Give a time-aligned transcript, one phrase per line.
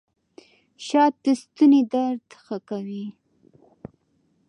[0.85, 3.05] شات د ستوني درد ښه کوي